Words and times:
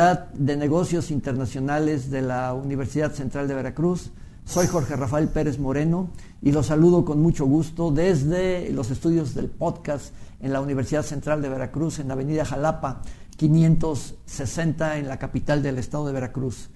De 0.00 0.56
Negocios 0.56 1.10
Internacionales 1.10 2.10
de 2.10 2.22
la 2.22 2.54
Universidad 2.54 3.12
Central 3.12 3.46
de 3.46 3.54
Veracruz. 3.54 4.12
Soy 4.46 4.66
Jorge 4.66 4.96
Rafael 4.96 5.28
Pérez 5.28 5.58
Moreno 5.58 6.08
y 6.40 6.52
los 6.52 6.68
saludo 6.68 7.04
con 7.04 7.20
mucho 7.20 7.44
gusto 7.44 7.90
desde 7.90 8.72
los 8.72 8.90
estudios 8.90 9.34
del 9.34 9.50
podcast 9.50 10.14
en 10.40 10.54
la 10.54 10.62
Universidad 10.62 11.02
Central 11.02 11.42
de 11.42 11.50
Veracruz, 11.50 11.98
en 11.98 12.08
la 12.08 12.14
Avenida 12.14 12.46
Jalapa 12.46 13.02
560 13.36 14.96
en 14.96 15.06
la 15.06 15.18
capital 15.18 15.62
del 15.62 15.76
estado 15.76 16.06
de 16.06 16.14
Veracruz. 16.14 16.70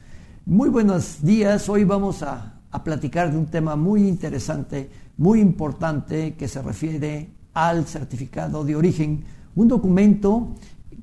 Muy 0.45 0.69
buenos 0.69 1.23
días, 1.23 1.67
hoy 1.71 1.85
vamos 1.85 2.23
a, 2.23 2.61
a 2.71 2.85
platicar 2.85 3.33
de 3.33 3.39
un 3.39 3.47
tema 3.47 3.75
muy 3.75 4.07
interesante, 4.07 4.91
muy 5.17 5.41
importante 5.41 6.35
que 6.35 6.47
se 6.47 6.61
refiere 6.61 7.31
al 7.55 7.87
certificado 7.87 8.65
de 8.65 8.77
origen, 8.77 9.25
un 9.57 9.69
documento 9.69 10.57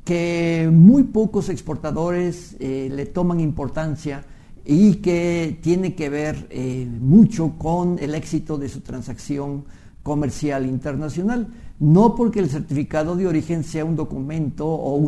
que 0.04 0.70
muy 0.72 1.04
pocos 1.04 1.50
exportadores 1.50 2.55
eh, 2.60 2.90
le 2.91 3.05
toman 3.05 3.40
importancia 3.40 4.26
y 4.66 4.96
que 4.96 5.60
tiene 5.62 5.96
que 5.96 6.10
ver 6.10 6.48
eh, 6.50 6.88
mucho 7.00 7.54
con 7.58 7.98
el 8.00 8.16
éxito 8.16 8.58
de 8.58 8.70
su 8.70 8.82
transacción 8.82 9.66
comercial 10.04 10.66
internacional. 10.66 11.48
No 11.80 12.16
porque 12.16 12.40
el 12.40 12.50
certificado 12.50 13.16
de 13.16 13.27
origen 13.27 13.64
sea 13.64 13.86
un 13.86 13.96
documento 13.96 14.68
o, 14.68 15.02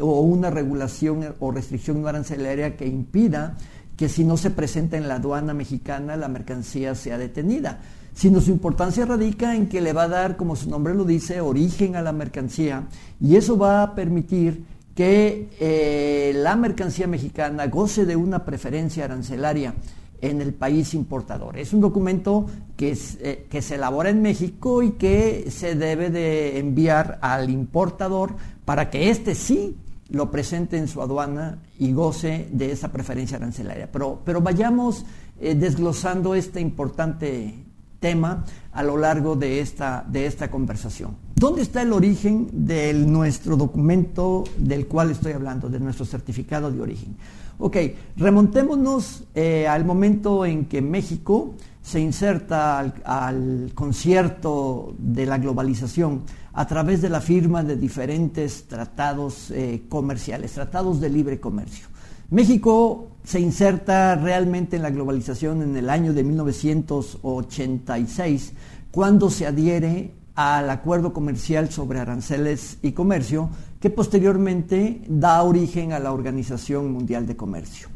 o 0.00 0.20
una 0.20 0.50
regulación 0.50 1.34
o 1.38 1.50
restricción 1.52 2.02
no 2.02 2.08
arancelaria 2.08 2.76
que 2.76 2.86
impida 2.86 3.56
que 3.96 4.08
si 4.08 4.24
no 4.24 4.36
se 4.36 4.50
presenta 4.50 4.96
en 4.96 5.08
la 5.08 5.16
aduana 5.16 5.54
mexicana 5.54 6.16
la 6.16 6.28
mercancía 6.28 6.94
sea 6.94 7.16
detenida, 7.16 7.80
sino 8.16 8.40
su 8.40 8.50
importancia 8.50 9.04
radica 9.04 9.54
en 9.54 9.68
que 9.68 9.82
le 9.82 9.92
va 9.92 10.04
a 10.04 10.08
dar, 10.08 10.36
como 10.38 10.56
su 10.56 10.70
nombre 10.70 10.94
lo 10.94 11.04
dice, 11.04 11.42
origen 11.42 11.96
a 11.96 12.02
la 12.02 12.12
mercancía 12.12 12.88
y 13.20 13.36
eso 13.36 13.58
va 13.58 13.82
a 13.82 13.94
permitir 13.94 14.64
que 14.94 15.50
eh, 15.60 16.32
la 16.34 16.56
mercancía 16.56 17.06
mexicana 17.06 17.66
goce 17.66 18.06
de 18.06 18.16
una 18.16 18.46
preferencia 18.46 19.04
arancelaria 19.04 19.74
en 20.22 20.40
el 20.40 20.54
país 20.54 20.94
importador. 20.94 21.58
Es 21.58 21.74
un 21.74 21.82
documento 21.82 22.46
que, 22.78 22.96
eh, 23.20 23.46
que 23.50 23.60
se 23.60 23.74
elabora 23.74 24.08
en 24.08 24.22
México 24.22 24.82
y 24.82 24.92
que 24.92 25.50
se 25.50 25.74
debe 25.74 26.08
de 26.08 26.58
enviar 26.58 27.18
al 27.20 27.50
importador 27.50 28.34
para 28.64 28.88
que 28.88 29.10
éste 29.10 29.34
sí 29.34 29.76
lo 30.08 30.30
presente 30.30 30.78
en 30.78 30.88
su 30.88 31.02
aduana 31.02 31.58
y 31.78 31.92
goce 31.92 32.48
de 32.50 32.72
esa 32.72 32.90
preferencia 32.90 33.36
arancelaria. 33.36 33.92
Pero, 33.92 34.22
pero 34.24 34.40
vayamos 34.40 35.04
eh, 35.38 35.54
desglosando 35.54 36.34
este 36.34 36.62
importante 36.62 37.65
tema 38.00 38.44
a 38.72 38.82
lo 38.82 38.96
largo 38.96 39.36
de 39.36 39.60
esta, 39.60 40.04
de 40.08 40.26
esta 40.26 40.50
conversación. 40.50 41.16
¿Dónde 41.34 41.62
está 41.62 41.82
el 41.82 41.92
origen 41.92 42.48
de 42.52 42.92
nuestro 42.94 43.56
documento 43.56 44.44
del 44.56 44.86
cual 44.86 45.10
estoy 45.10 45.32
hablando, 45.32 45.68
de 45.68 45.80
nuestro 45.80 46.04
certificado 46.04 46.70
de 46.70 46.80
origen? 46.80 47.16
Ok, 47.58 47.76
remontémonos 48.16 49.24
eh, 49.34 49.66
al 49.66 49.84
momento 49.84 50.44
en 50.44 50.66
que 50.66 50.82
México 50.82 51.54
se 51.82 52.00
inserta 52.00 52.78
al, 52.78 53.70
concierto 53.74 54.94
de 54.98 55.24
la 55.24 55.38
globalización 55.38 56.22
a 56.52 56.66
través 56.66 57.00
de 57.00 57.08
la 57.08 57.20
firma 57.20 57.62
de 57.62 57.76
diferentes 57.76 58.66
tratados 58.66 59.50
eh, 59.52 59.84
comerciales, 59.88 60.52
tratados 60.52 61.00
de 61.00 61.08
libre 61.08 61.38
comercio. 61.38 61.86
México 62.30 63.15
se 63.26 63.40
inserta 63.40 64.14
realmente 64.14 64.76
en 64.76 64.82
la 64.82 64.90
globalización 64.90 65.60
en 65.60 65.76
el 65.76 65.90
año 65.90 66.14
de 66.14 66.22
1986, 66.22 68.52
cuando 68.92 69.30
se 69.30 69.48
adhiere 69.48 70.14
al 70.36 70.70
acuerdo 70.70 71.12
comercial 71.12 71.68
sobre 71.68 71.98
aranceles 71.98 72.78
y 72.82 72.92
comercio, 72.92 73.50
que 73.80 73.90
posteriormente 73.90 75.02
da 75.08 75.42
origen 75.42 75.92
a 75.92 75.98
la 75.98 76.12
Organización 76.12 76.92
Mundial 76.92 77.26
de 77.26 77.34
Comercio. 77.34 77.88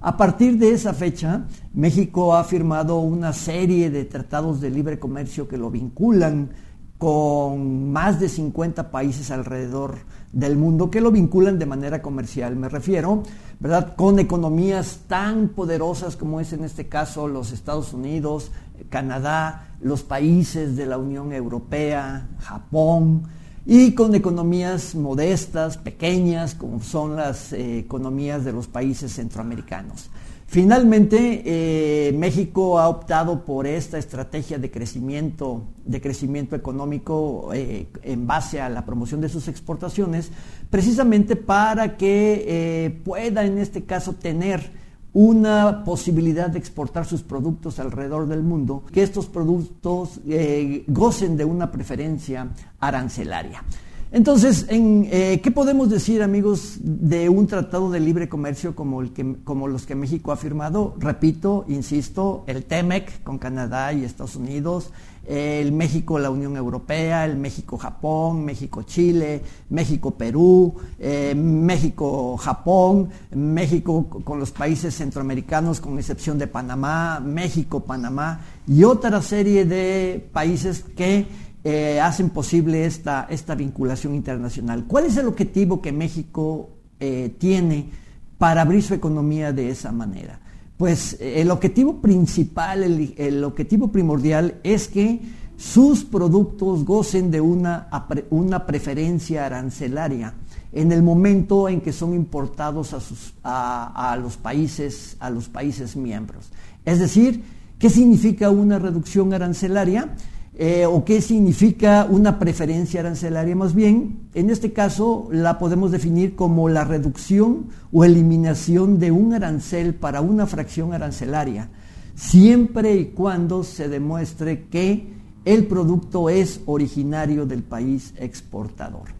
A 0.00 0.16
partir 0.16 0.56
de 0.56 0.70
esa 0.70 0.94
fecha, 0.94 1.44
México 1.74 2.34
ha 2.34 2.44
firmado 2.44 3.00
una 3.00 3.34
serie 3.34 3.90
de 3.90 4.06
tratados 4.06 4.62
de 4.62 4.70
libre 4.70 4.98
comercio 4.98 5.48
que 5.48 5.58
lo 5.58 5.70
vinculan 5.70 6.48
con 6.96 7.92
más 7.92 8.20
de 8.20 8.30
50 8.30 8.90
países 8.90 9.30
alrededor 9.30 9.98
del 10.32 10.56
mundo 10.56 10.90
que 10.90 11.00
lo 11.00 11.10
vinculan 11.10 11.58
de 11.58 11.66
manera 11.66 12.02
comercial. 12.02 12.56
Me 12.56 12.68
refiero, 12.68 13.22
¿verdad?, 13.60 13.94
con 13.96 14.18
economías 14.18 15.00
tan 15.06 15.48
poderosas 15.48 16.16
como 16.16 16.40
es 16.40 16.52
en 16.52 16.64
este 16.64 16.88
caso 16.88 17.28
los 17.28 17.52
Estados 17.52 17.92
Unidos, 17.92 18.50
Canadá, 18.90 19.74
los 19.80 20.02
países 20.02 20.76
de 20.76 20.86
la 20.86 20.98
Unión 20.98 21.32
Europea, 21.32 22.28
Japón, 22.40 23.22
y 23.70 23.92
con 23.92 24.14
economías 24.14 24.94
modestas, 24.94 25.76
pequeñas, 25.76 26.54
como 26.54 26.80
son 26.80 27.16
las 27.16 27.52
eh, 27.52 27.78
economías 27.78 28.42
de 28.44 28.52
los 28.52 28.66
países 28.66 29.12
centroamericanos. 29.12 30.08
Finalmente, 30.50 31.42
eh, 31.44 32.12
México 32.14 32.78
ha 32.78 32.88
optado 32.88 33.44
por 33.44 33.66
esta 33.66 33.98
estrategia 33.98 34.58
de 34.58 34.70
crecimiento, 34.70 35.62
de 35.84 36.00
crecimiento 36.00 36.56
económico 36.56 37.50
eh, 37.52 37.86
en 38.02 38.26
base 38.26 38.60
a 38.60 38.70
la 38.70 38.84
promoción 38.84 39.20
de 39.20 39.28
sus 39.28 39.46
exportaciones, 39.46 40.32
precisamente 40.70 41.36
para 41.36 41.96
que 41.96 42.98
pueda 43.04 43.44
en 43.44 43.58
este 43.58 43.84
caso 43.84 44.14
tener 44.14 44.70
una 45.12 45.84
posibilidad 45.84 46.48
de 46.48 46.58
exportar 46.58 47.06
sus 47.06 47.22
productos 47.22 47.78
alrededor 47.78 48.28
del 48.28 48.42
mundo, 48.42 48.84
que 48.92 49.02
estos 49.02 49.26
productos 49.26 50.20
eh, 50.28 50.84
gocen 50.86 51.36
de 51.36 51.44
una 51.44 51.72
preferencia 51.72 52.48
arancelaria. 52.78 53.64
Entonces, 54.10 54.66
eh, 54.70 55.40
¿qué 55.42 55.50
podemos 55.50 55.90
decir, 55.90 56.22
amigos, 56.22 56.78
de 56.80 57.28
un 57.28 57.46
tratado 57.46 57.90
de 57.90 58.00
libre 58.00 58.28
comercio 58.28 58.74
como, 58.74 59.02
el 59.02 59.12
que, 59.12 59.36
como 59.44 59.68
los 59.68 59.84
que 59.84 59.94
México 59.94 60.32
ha 60.32 60.36
firmado? 60.36 60.94
Repito, 60.98 61.66
insisto, 61.68 62.42
el 62.46 62.64
TEMEC 62.64 63.22
con 63.22 63.38
Canadá 63.38 63.92
y 63.92 64.04
Estados 64.04 64.36
Unidos, 64.36 64.92
el 65.28 65.72
México, 65.72 66.18
la 66.18 66.30
Unión 66.30 66.56
Europea, 66.56 67.26
el 67.26 67.36
México-Japón, 67.36 68.46
México-Chile, 68.46 69.42
México-Perú, 69.68 70.74
eh, 70.98 71.34
México-Japón, 71.36 73.10
México 73.34 74.08
con 74.24 74.40
los 74.40 74.52
países 74.52 74.94
centroamericanos 74.94 75.80
con 75.80 75.98
excepción 75.98 76.38
de 76.38 76.46
Panamá, 76.46 77.20
México-Panamá 77.20 78.40
y 78.66 78.84
otra 78.84 79.20
serie 79.20 79.66
de 79.66 80.26
países 80.32 80.82
que 80.96 81.26
eh, 81.70 82.00
hacen 82.00 82.30
posible 82.30 82.86
esta, 82.86 83.26
esta 83.28 83.54
vinculación 83.54 84.14
internacional. 84.14 84.86
¿Cuál 84.86 85.04
es 85.04 85.18
el 85.18 85.26
objetivo 85.26 85.82
que 85.82 85.92
México 85.92 86.70
eh, 86.98 87.36
tiene 87.38 87.90
para 88.38 88.62
abrir 88.62 88.82
su 88.82 88.94
economía 88.94 89.52
de 89.52 89.68
esa 89.68 89.92
manera? 89.92 90.40
Pues 90.78 91.18
eh, 91.20 91.42
el 91.42 91.50
objetivo 91.50 92.00
principal, 92.00 92.84
el, 92.84 93.44
objetivo 93.44 93.88
primordial 93.88 94.54
es 94.62 94.88
que 94.88 95.20
sus 95.58 96.04
productos 96.04 96.86
gocen 96.86 97.30
de 97.30 97.42
una, 97.42 97.90
una, 98.30 98.64
preferencia 98.64 99.44
arancelaria 99.44 100.32
en 100.72 100.90
el 100.90 101.02
momento 101.02 101.68
en 101.68 101.82
que 101.82 101.92
son 101.92 102.14
importados 102.14 102.94
a, 102.94 103.00
sus, 103.00 103.34
a, 103.44 104.18
los 104.18 104.38
países, 104.38 105.18
a 105.20 105.28
los 105.28 105.50
países 105.50 105.96
miembros. 105.96 106.48
Es 106.86 106.98
decir, 106.98 107.44
¿qué 107.78 107.90
significa 107.90 108.48
una 108.48 108.78
reducción 108.78 109.34
arancelaria? 109.34 110.14
Eh, 110.60 110.86
o 110.86 111.04
qué 111.04 111.20
significa 111.20 112.04
una 112.10 112.40
preferencia 112.40 112.98
arancelaria 112.98 113.54
más 113.54 113.76
bien. 113.76 114.28
En 114.34 114.50
este 114.50 114.72
caso 114.72 115.28
la 115.30 115.56
podemos 115.56 115.92
definir 115.92 116.34
como 116.34 116.68
la 116.68 116.82
reducción 116.82 117.66
o 117.92 118.04
eliminación 118.04 118.98
de 118.98 119.12
un 119.12 119.34
arancel 119.34 119.94
para 119.94 120.20
una 120.20 120.48
fracción 120.48 120.92
arancelaria, 120.92 121.68
siempre 122.16 122.96
y 122.96 123.04
cuando 123.06 123.62
se 123.62 123.88
demuestre 123.88 124.64
que 124.64 125.12
el 125.44 125.68
producto 125.68 126.28
es 126.28 126.60
originario 126.66 127.46
del 127.46 127.62
país 127.62 128.12
exportador. 128.18 129.16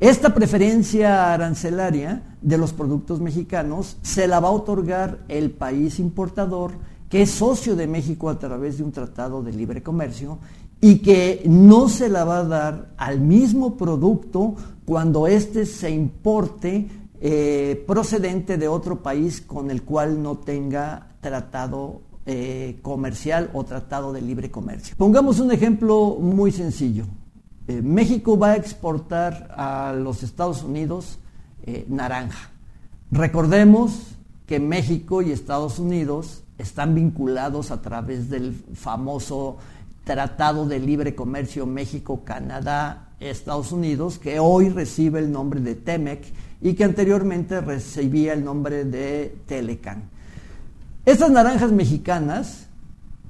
Esta 0.00 0.32
preferencia 0.32 1.34
arancelaria 1.34 2.22
de 2.40 2.56
los 2.56 2.72
productos 2.72 3.20
mexicanos 3.20 3.98
se 4.00 4.26
la 4.26 4.40
va 4.40 4.48
a 4.48 4.52
otorgar 4.52 5.18
el 5.28 5.50
país 5.50 5.98
importador 5.98 6.72
que 7.08 7.22
es 7.22 7.30
socio 7.30 7.74
de 7.76 7.86
México 7.86 8.28
a 8.28 8.38
través 8.38 8.78
de 8.78 8.84
un 8.84 8.92
tratado 8.92 9.42
de 9.42 9.52
libre 9.52 9.82
comercio 9.82 10.38
y 10.80 10.98
que 10.98 11.42
no 11.46 11.88
se 11.88 12.08
la 12.08 12.24
va 12.24 12.40
a 12.40 12.44
dar 12.44 12.94
al 12.96 13.20
mismo 13.20 13.76
producto 13.76 14.54
cuando 14.84 15.26
éste 15.26 15.66
se 15.66 15.90
importe 15.90 16.88
eh, 17.20 17.84
procedente 17.86 18.58
de 18.58 18.68
otro 18.68 19.02
país 19.02 19.40
con 19.40 19.70
el 19.70 19.82
cual 19.82 20.22
no 20.22 20.38
tenga 20.38 21.08
tratado 21.20 22.02
eh, 22.26 22.78
comercial 22.82 23.50
o 23.54 23.64
tratado 23.64 24.12
de 24.12 24.20
libre 24.20 24.50
comercio. 24.50 24.94
Pongamos 24.96 25.40
un 25.40 25.50
ejemplo 25.50 26.16
muy 26.20 26.52
sencillo. 26.52 27.06
Eh, 27.66 27.82
México 27.82 28.38
va 28.38 28.50
a 28.50 28.56
exportar 28.56 29.52
a 29.56 29.92
los 29.94 30.22
Estados 30.22 30.62
Unidos 30.62 31.18
naranja. 31.88 32.50
Recordemos 33.10 34.16
que 34.46 34.58
México 34.58 35.20
y 35.20 35.32
Estados 35.32 35.78
Unidos 35.78 36.44
están 36.58 36.94
vinculados 36.94 37.70
a 37.70 37.80
través 37.80 38.28
del 38.28 38.52
famoso 38.74 39.56
Tratado 40.04 40.66
de 40.66 40.78
Libre 40.78 41.14
Comercio 41.14 41.66
México, 41.66 42.22
Canadá, 42.24 43.08
Estados 43.20 43.72
Unidos, 43.72 44.18
que 44.18 44.40
hoy 44.40 44.68
recibe 44.68 45.20
el 45.20 45.30
nombre 45.30 45.60
de 45.60 45.74
TEMEC 45.74 46.24
y 46.60 46.74
que 46.74 46.84
anteriormente 46.84 47.60
recibía 47.60 48.32
el 48.32 48.44
nombre 48.44 48.84
de 48.84 49.36
Telecan. 49.46 50.04
Estas 51.04 51.30
naranjas 51.30 51.72
mexicanas, 51.72 52.66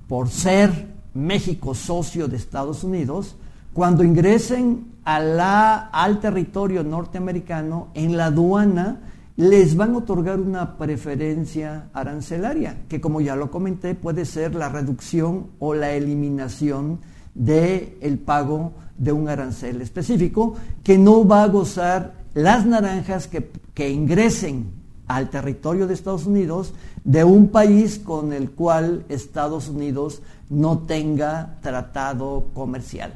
por 0.09 0.29
ser 0.29 0.89
México 1.15 1.75
socio 1.75 2.29
de 2.29 2.37
Estados 2.37 2.85
Unidos, 2.85 3.37
cuando 3.73 4.05
ingresen 4.05 4.93
a 5.05 5.21
la, 5.21 5.89
al 5.89 6.21
territorio 6.21 6.83
norteamericano, 6.83 7.89
en 7.95 8.17
la 8.17 8.27
aduana 8.27 9.01
les 9.39 9.77
van 9.77 9.95
a 9.95 9.99
otorgar 9.99 10.41
una 10.41 10.77
preferencia 10.77 11.91
arancelaria, 11.93 12.83
que 12.89 13.01
como 13.01 13.21
ya 13.21 13.37
lo 13.37 13.53
comenté, 13.53 13.95
puede 13.95 14.25
ser 14.25 14.57
la 14.57 14.69
reducción 14.69 15.47
o 15.61 15.75
la 15.75 15.93
eliminación 15.93 16.99
del 17.37 17.97
el 18.01 18.19
pago 18.19 18.73
de 18.97 19.13
un 19.13 19.29
arancel 19.29 19.81
específico, 19.81 20.57
que 20.83 20.99
no 20.99 21.25
va 21.25 21.45
a 21.45 21.47
gozar 21.47 22.15
las 22.35 22.67
naranjas 22.67 23.29
que, 23.29 23.53
que 23.75 23.89
ingresen 23.89 24.73
al 25.07 25.31
territorio 25.31 25.87
de 25.87 25.95
Estados 25.95 26.27
Unidos 26.27 26.75
de 27.05 27.23
un 27.23 27.51
país 27.51 28.01
con 28.01 28.33
el 28.33 28.51
cual 28.51 29.05
Estados 29.09 29.69
Unidos 29.69 30.21
no 30.51 30.81
tenga 30.81 31.61
tratado 31.63 32.47
comercial. 32.55 33.15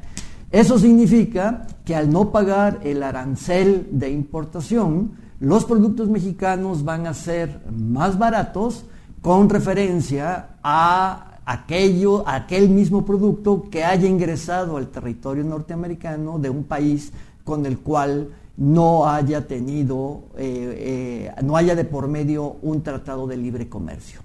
Eso 0.53 0.79
significa 0.79 1.67
que 1.83 1.97
al 1.97 2.09
no 2.09 2.31
pagar 2.31 2.79
el 2.85 3.03
arancel 3.03 3.89
de 3.91 4.09
importación, 4.09 5.21
los 5.43 5.65
productos 5.65 6.07
mexicanos 6.07 6.85
van 6.85 7.05
a 7.05 7.13
ser 7.13 7.59
más 7.69 8.17
baratos 8.17 8.85
con 9.21 9.49
referencia 9.49 10.55
a 10.63 11.41
aquello, 11.43 12.23
aquel 12.25 12.69
mismo 12.69 13.05
producto 13.05 13.65
que 13.69 13.83
haya 13.83 14.07
ingresado 14.07 14.77
al 14.77 14.87
territorio 14.87 15.43
norteamericano 15.43 16.39
de 16.39 16.49
un 16.49 16.63
país 16.63 17.11
con 17.43 17.65
el 17.65 17.79
cual 17.79 18.29
no 18.55 19.09
haya 19.09 19.45
tenido, 19.45 20.21
eh, 20.37 21.33
eh, 21.35 21.41
no 21.43 21.57
haya 21.57 21.75
de 21.75 21.83
por 21.83 22.07
medio 22.07 22.55
un 22.61 22.81
tratado 22.81 23.27
de 23.27 23.35
libre 23.35 23.67
comercio. 23.67 24.21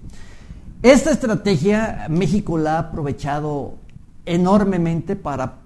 Esta 0.81 1.11
estrategia 1.11 2.07
México 2.09 2.57
la 2.57 2.77
ha 2.77 2.79
aprovechado 2.79 3.73
enormemente 4.25 5.17
para 5.17 5.57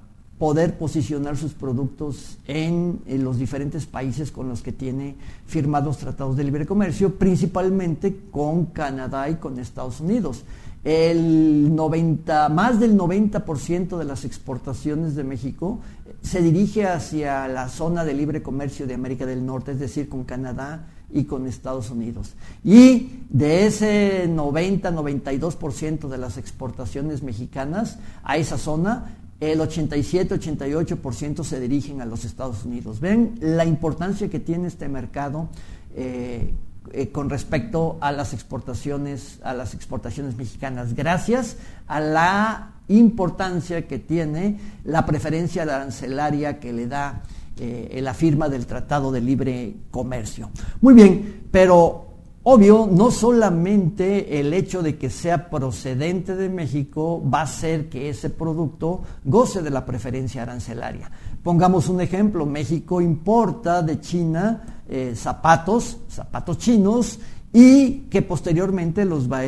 poder 0.44 0.78
posicionar 0.78 1.38
sus 1.38 1.54
productos 1.54 2.38
en, 2.48 3.00
los 3.08 3.40
diferentes 3.40 3.86
países 3.86 4.30
con 4.30 4.50
los 4.50 4.62
que 4.62 4.74
tiene 4.74 5.16
firmados 5.46 6.00
tratados 6.00 6.36
de 6.36 6.44
libre 6.44 6.66
comercio, 6.66 7.16
principalmente 7.16 8.26
con 8.30 8.66
Canadá 8.66 9.30
y 9.30 9.36
con 9.36 9.58
Estados 9.58 10.02
Unidos. 10.02 10.44
El 10.84 11.74
90, 11.74 12.50
más 12.50 12.78
del 12.82 12.98
90% 12.98 13.98
de 13.98 14.04
las 14.04 14.26
exportaciones 14.26 15.16
de 15.16 15.24
México 15.24 15.80
se 16.22 16.42
dirige 16.42 16.88
hacia 16.88 17.48
la 17.48 17.70
zona 17.70 18.04
de 18.04 18.14
libre 18.14 18.44
comercio 18.44 18.86
de 18.86 18.96
América 18.96 19.26
del 19.26 19.46
Norte, 19.46 19.72
es 19.72 19.80
decir, 19.80 20.10
con 20.10 20.26
Canadá 20.26 20.90
y 21.10 21.24
con 21.24 21.48
Estados 21.48 21.90
Unidos. 21.90 22.34
Y 22.66 23.22
de 23.30 23.66
ese 23.66 24.28
90-92% 24.28 26.10
de 26.10 26.18
las 26.18 26.38
exportaciones 26.38 27.24
mexicanas 27.24 27.98
a 28.24 28.36
esa 28.36 28.58
zona, 28.58 29.23
el 29.52 29.60
87-88% 29.60 31.44
se 31.44 31.60
dirigen 31.60 32.02
a 32.02 32.06
los 32.06 32.26
Estados 32.26 32.66
Unidos. 32.66 33.00
Ven 33.00 33.36
la 33.42 33.66
importancia 33.66 34.30
que 34.30 34.40
tiene 34.40 34.68
este 34.68 34.88
mercado 34.88 35.50
eh, 35.96 36.54
eh, 36.92 37.10
con 37.10 37.30
respecto 37.30 37.98
a 38.02 38.12
las 38.12 38.34
exportaciones, 38.34 39.40
a 39.44 39.54
las 39.54 39.74
exportaciones 39.74 40.36
mexicanas, 40.36 40.94
gracias 40.94 41.58
a 41.88 42.00
la 42.00 42.74
importancia 42.90 43.88
que 43.88 44.00
tiene 44.00 44.60
la 44.84 45.06
preferencia 45.06 45.64
arancelaria 45.64 46.60
que 46.60 46.74
le 46.74 46.88
da 46.88 47.24
eh, 47.60 48.00
la 48.04 48.14
firma 48.14 48.50
del 48.50 48.66
Tratado 48.66 49.12
de 49.12 49.22
Libre 49.22 49.76
Comercio. 49.92 50.50
Muy 50.82 50.94
bien, 50.94 51.48
pero 51.52 52.13
Obvio, 52.46 52.90
no 52.92 53.10
solamente 53.10 54.42
el 54.42 54.54
hecho 54.54 54.84
de 54.84 54.98
que 54.98 55.10
sea 55.10 55.50
procedente 55.50 56.36
de 56.36 56.50
México 56.50 57.24
va 57.34 57.40
a 57.40 57.44
hacer 57.44 57.88
que 57.88 58.10
ese 58.10 58.30
producto 58.30 59.02
goce 59.24 59.62
de 59.62 59.70
la 59.70 59.86
preferencia 59.86 60.42
arancelaria. 60.42 61.10
Pongamos 61.42 61.88
un 61.88 62.02
ejemplo, 62.02 62.46
México 62.46 63.00
importa 63.00 63.82
de 63.82 64.02
China 64.02 64.82
eh, 64.90 65.14
zapatos, 65.16 66.00
zapatos 66.10 66.58
chinos, 66.58 67.18
y 67.54 68.08
que 68.10 68.24
posteriormente 68.24 69.06
los 69.06 69.32
va, 69.32 69.42
a 69.42 69.48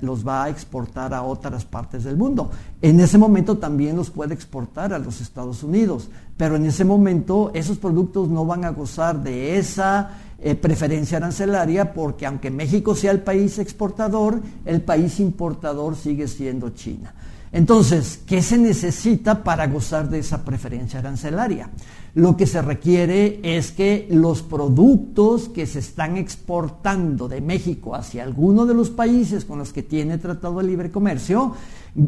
los 0.00 0.26
va 0.26 0.44
a 0.44 0.48
exportar 0.48 1.12
a 1.12 1.22
otras 1.22 1.66
partes 1.66 2.02
del 2.02 2.16
mundo. 2.16 2.50
En 2.80 2.98
ese 2.98 3.18
momento 3.18 3.58
también 3.58 3.94
los 3.94 4.10
puede 4.10 4.32
exportar 4.32 4.94
a 4.94 4.98
los 4.98 5.20
Estados 5.20 5.62
Unidos, 5.62 6.08
pero 6.38 6.56
en 6.56 6.64
ese 6.64 6.86
momento 6.86 7.50
esos 7.52 7.76
productos 7.76 8.30
no 8.30 8.46
van 8.46 8.64
a 8.64 8.70
gozar 8.70 9.22
de 9.22 9.58
esa 9.58 10.18
eh, 10.44 10.56
preferencia 10.56 11.18
arancelaria 11.18 11.92
porque 11.92 12.26
aunque 12.26 12.50
México 12.50 12.94
sea 12.96 13.12
el 13.12 13.20
país 13.20 13.58
exportador, 13.58 14.40
el 14.64 14.80
país 14.80 15.20
importador 15.20 15.94
sigue 15.94 16.26
siendo 16.26 16.70
China. 16.70 17.14
Entonces, 17.52 18.18
¿qué 18.26 18.42
se 18.42 18.56
necesita 18.56 19.44
para 19.44 19.66
gozar 19.66 20.08
de 20.08 20.18
esa 20.18 20.42
preferencia 20.42 21.00
arancelaria? 21.00 21.70
Lo 22.14 22.36
que 22.36 22.46
se 22.46 22.60
requiere 22.60 23.40
es 23.42 23.72
que 23.72 24.08
los 24.10 24.42
productos 24.42 25.50
que 25.50 25.66
se 25.66 25.78
están 25.78 26.16
exportando 26.16 27.28
de 27.28 27.40
México 27.40 27.94
hacia 27.94 28.24
alguno 28.24 28.66
de 28.66 28.74
los 28.74 28.90
países 28.90 29.44
con 29.44 29.58
los 29.58 29.72
que 29.72 29.82
tiene 29.82 30.18
tratado 30.18 30.58
de 30.58 30.64
libre 30.64 30.90
comercio 30.90 31.54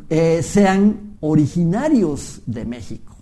eh, 0.09 0.43
sean 0.43 1.17
originarios 1.21 2.41
de 2.47 2.65
México. 2.65 3.15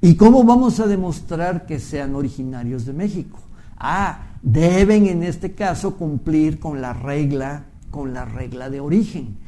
¿Y 0.00 0.14
cómo 0.14 0.44
vamos 0.44 0.78
a 0.78 0.86
demostrar 0.86 1.64
que 1.66 1.80
sean 1.80 2.14
originarios 2.14 2.84
de 2.84 2.92
México? 2.92 3.38
Ah, 3.84 4.36
deben 4.42 5.06
en 5.06 5.24
este 5.24 5.54
caso 5.54 5.96
cumplir 5.96 6.60
con 6.60 6.80
la 6.80 6.92
regla, 6.92 7.64
con 7.90 8.14
la 8.14 8.24
regla 8.24 8.70
de 8.70 8.78
origen. 8.78 9.38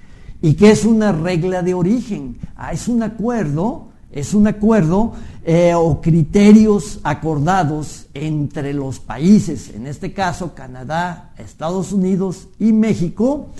¿Y 0.42 0.54
qué 0.54 0.72
es 0.72 0.84
una 0.84 1.12
regla 1.12 1.62
de 1.62 1.72
origen? 1.72 2.38
Ah, 2.56 2.72
es 2.72 2.88
un 2.88 3.04
acuerdo, 3.04 3.90
es 4.10 4.34
un 4.34 4.48
acuerdo 4.48 5.12
eh, 5.44 5.72
o 5.76 6.00
criterios 6.00 6.98
acordados 7.04 8.08
entre 8.12 8.74
los 8.74 8.98
países, 8.98 9.70
en 9.72 9.86
este 9.86 10.12
caso 10.12 10.52
Canadá, 10.52 11.30
Estados 11.38 11.92
Unidos 11.92 12.48
y 12.58 12.72
México, 12.72 13.50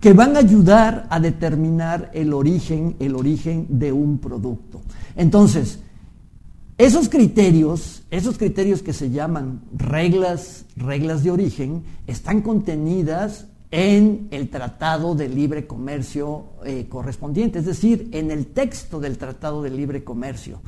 que 0.00 0.14
van 0.14 0.34
a 0.34 0.40
ayudar 0.40 1.06
a 1.10 1.20
determinar 1.20 2.10
el 2.12 2.34
origen, 2.34 2.96
el 2.98 3.14
origen 3.14 3.66
de 3.68 3.92
un 3.92 4.18
producto. 4.18 4.82
Entonces, 5.14 5.78
esos 6.76 7.08
criterios, 7.08 8.02
esos 8.10 8.36
criterios 8.36 8.82
que 8.82 8.92
se 8.92 9.10
llaman 9.10 9.62
reglas, 9.72 10.64
reglas 10.76 11.22
de 11.22 11.30
origen, 11.30 11.84
están 12.06 12.42
contenidas 12.42 13.46
en 13.70 14.28
el 14.30 14.48
Tratado 14.50 15.14
de 15.14 15.28
Libre 15.28 15.66
Comercio 15.66 16.46
eh, 16.64 16.86
correspondiente, 16.88 17.60
es 17.60 17.66
decir, 17.66 18.08
en 18.12 18.30
el 18.30 18.46
texto 18.46 19.00
del 19.00 19.18
Tratado 19.18 19.62
de 19.62 19.70
Libre 19.70 20.04
Comercio, 20.04 20.60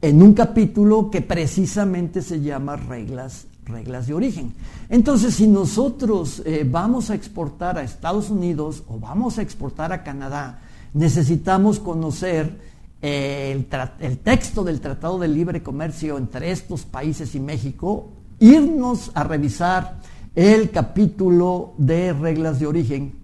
en 0.00 0.22
un 0.22 0.32
capítulo 0.32 1.10
que 1.10 1.22
precisamente 1.22 2.22
se 2.22 2.40
llama 2.40 2.76
reglas, 2.76 3.46
reglas 3.64 4.06
de 4.06 4.14
origen. 4.14 4.54
Entonces, 4.88 5.34
si 5.34 5.46
nosotros 5.46 6.42
eh, 6.44 6.66
vamos 6.70 7.10
a 7.10 7.14
exportar 7.14 7.78
a 7.78 7.82
Estados 7.82 8.30
Unidos 8.30 8.84
o 8.88 8.98
vamos 8.98 9.38
a 9.38 9.42
exportar 9.42 9.92
a 9.92 10.02
Canadá, 10.02 10.60
necesitamos 10.94 11.78
conocer 11.78 12.75
el, 13.06 14.18
texto 14.22 14.64
del 14.64 14.80
Tratado 14.80 15.18
de 15.18 15.28
Libre 15.28 15.62
Comercio 15.62 16.18
entre 16.18 16.50
estos 16.50 16.84
países 16.84 17.34
y 17.34 17.40
México, 17.40 18.10
irnos 18.40 19.12
a 19.14 19.22
revisar 19.22 19.98
el 20.34 20.70
capítulo 20.70 21.74
de 21.78 22.12
reglas 22.12 22.58
de 22.58 22.66
origen, 22.66 23.14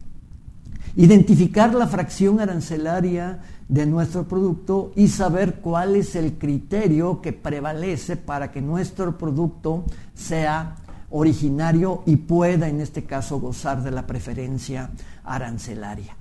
identificar 0.94 1.74
la 1.74 1.86
fracción 1.86 2.40
arancelaria 2.40 3.40
de 3.68 3.86
nuestro 3.86 4.28
producto 4.28 4.92
y 4.94 5.08
saber 5.08 5.56
cuál 5.56 5.96
es 5.96 6.14
el 6.14 6.34
criterio 6.34 7.20
que 7.20 7.32
prevalece 7.32 8.16
para 8.16 8.52
que 8.52 8.62
nuestro 8.62 9.18
producto 9.18 9.84
sea 10.14 10.76
originario 11.10 12.02
y 12.06 12.16
pueda 12.16 12.68
en 12.68 12.80
este 12.80 13.04
caso 13.04 13.40
gozar 13.40 13.82
de 13.82 13.90
la 13.90 14.06
preferencia 14.06 14.90
arancelaria. 15.24 16.16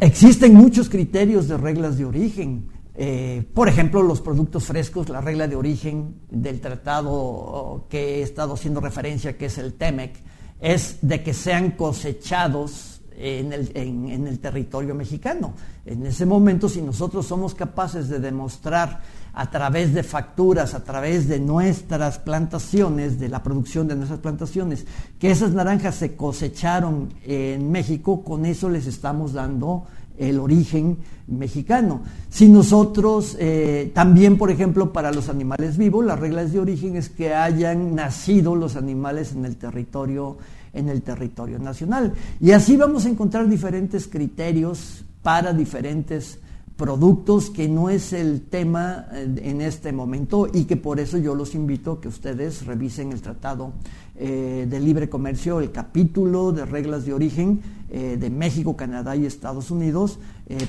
Existen 0.00 0.54
muchos 0.54 0.88
criterios 0.88 1.48
de 1.48 1.56
reglas 1.56 1.96
de 1.96 2.04
origen. 2.04 2.68
Eh, 2.94 3.48
por 3.54 3.68
ejemplo, 3.68 4.02
los 4.02 4.20
productos 4.20 4.64
frescos, 4.64 5.08
la 5.08 5.20
regla 5.20 5.48
de 5.48 5.56
origen 5.56 6.16
del 6.30 6.60
tratado 6.60 7.86
que 7.88 8.16
he 8.18 8.22
estado 8.22 8.54
haciendo 8.54 8.80
referencia, 8.80 9.38
que 9.38 9.46
es 9.46 9.58
el 9.58 9.74
TEMEC, 9.74 10.14
es 10.60 10.98
de 11.02 11.22
que 11.22 11.32
sean 11.32 11.72
cosechados 11.72 12.91
en 13.22 13.52
el, 13.52 14.38
territorio 14.40 14.94
mexicano. 14.94 15.54
En 15.86 16.04
ese 16.04 16.26
momento, 16.26 16.68
si 16.68 16.82
nosotros 16.82 17.24
somos 17.26 17.54
capaces 17.54 18.08
de 18.08 18.18
demostrar 18.18 19.00
a 19.32 19.48
través 19.48 19.94
de 19.94 20.02
facturas, 20.02 20.74
a 20.74 20.82
través 20.82 21.28
de 21.28 21.38
nuestras 21.38 22.18
plantaciones, 22.18 23.20
de 23.20 23.28
la 23.28 23.42
producción 23.42 23.86
de 23.86 23.94
nuestras 23.94 24.20
plantaciones, 24.20 24.86
que 25.20 25.30
esas 25.30 25.52
naranjas 25.52 25.94
se 25.94 26.16
cosecharon 26.16 27.10
en 27.24 27.70
México, 27.70 28.24
con 28.24 28.44
eso 28.44 28.68
les 28.68 28.88
estamos 28.88 29.32
dando 29.32 29.86
el 30.18 30.40
origen 30.40 30.98
mexicano. 31.28 32.02
Si 32.28 32.48
nosotros 32.48 33.36
eh, 33.38 33.92
también, 33.94 34.36
por 34.36 34.50
ejemplo, 34.50 34.92
para 34.92 35.12
los 35.12 35.28
animales 35.28 35.76
vivos, 35.76 36.04
las 36.04 36.18
reglas 36.18 36.52
de 36.52 36.58
origen 36.58 36.96
es 36.96 37.08
que 37.08 37.34
hayan 37.34 37.94
nacido 37.94 38.56
los 38.56 38.74
animales 38.74 39.32
en 39.32 39.44
el 39.44 39.56
territorio 39.56 40.38
en 40.72 40.88
el 40.88 41.02
territorio 41.02 41.58
nacional. 41.58 42.14
Y 42.40 42.52
así 42.52 42.76
vamos 42.76 43.06
a 43.06 43.10
encontrar 43.10 43.48
diferentes 43.48 44.08
criterios 44.08 45.04
para 45.22 45.52
diferentes 45.52 46.38
productos 46.76 47.50
que 47.50 47.68
no 47.68 47.90
es 47.90 48.12
el 48.12 48.42
tema 48.42 49.06
eh, 49.12 49.32
en 49.42 49.60
este 49.60 49.92
momento 49.92 50.48
y 50.52 50.64
que 50.64 50.76
por 50.76 50.98
eso 50.98 51.18
yo 51.18 51.34
los 51.34 51.54
invito 51.54 51.92
a 51.92 52.00
que 52.00 52.08
ustedes 52.08 52.66
revisen 52.66 53.12
el 53.12 53.20
Tratado 53.20 53.72
eh, 54.16 54.66
de 54.68 54.80
Libre 54.80 55.08
Comercio, 55.08 55.60
el 55.60 55.70
capítulo 55.70 56.52
de 56.52 56.64
reglas 56.64 57.04
de 57.04 57.14
origen 57.14 57.60
eh, 57.90 58.16
de 58.18 58.30
México, 58.30 58.76
Canadá 58.76 59.14
y 59.14 59.26
Estados 59.26 59.70
Unidos, 59.70 60.18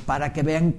para 0.05 0.31
que 0.31 0.43
vean 0.43 0.75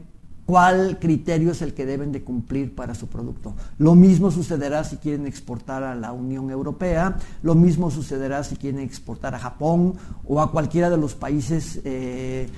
cuál 0.47 0.99
criterio 0.99 1.53
es 1.53 1.63
el 1.63 1.75
que 1.75 1.87
deben 1.87 2.13
de 2.13 2.23
cumplir 2.23 2.75
para 2.75 2.95
su 2.95 3.09
producto. 3.09 3.55
Lo 3.79 3.95
mismo 3.95 4.31
sucederá 4.31 4.85
si 4.85 4.97
quieren 4.97 5.27
exportar 5.27 5.83
a 5.83 5.95
la 5.95 6.13
Unión 6.13 6.51
Europea, 6.51 7.17
lo 7.43 7.55
mismo 7.55 7.91
sucederá 7.91 8.45
si 8.45 8.57
quieren 8.57 8.81
exportar 8.81 9.35
a 9.35 9.39
Japón 9.39 9.95
o 10.27 10.41
a 10.41 10.51
cualquiera 10.51 10.91
de 10.91 10.97
los 10.97 11.15
países 11.15 11.81
eh, 11.85 12.49